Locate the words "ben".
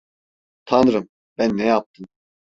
1.37-1.57